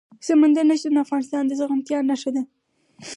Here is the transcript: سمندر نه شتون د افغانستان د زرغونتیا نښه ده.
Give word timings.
سمندر 0.27 0.63
نه 0.69 0.75
شتون 0.79 0.93
د 0.95 0.97
افغانستان 1.05 1.43
د 1.45 1.51
زرغونتیا 1.59 1.99
نښه 2.09 2.31
ده. 2.35 2.43